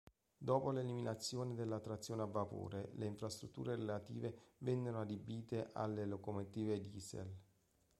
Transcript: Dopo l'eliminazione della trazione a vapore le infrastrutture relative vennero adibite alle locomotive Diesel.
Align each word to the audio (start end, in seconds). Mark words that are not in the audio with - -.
Dopo 0.35 0.71
l'eliminazione 0.71 1.53
della 1.53 1.79
trazione 1.79 2.23
a 2.23 2.25
vapore 2.25 2.89
le 2.93 3.05
infrastrutture 3.05 3.75
relative 3.75 4.55
vennero 4.57 5.01
adibite 5.01 5.69
alle 5.73 6.07
locomotive 6.07 6.89
Diesel. 6.89 7.31